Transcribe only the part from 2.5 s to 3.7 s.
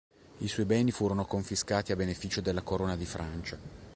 Corona di Francia.